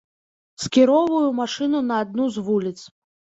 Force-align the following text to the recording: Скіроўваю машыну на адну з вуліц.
Скіроўваю 0.63 1.27
машыну 1.41 1.83
на 1.91 1.99
адну 2.05 2.25
з 2.39 2.47
вуліц. 2.47 2.77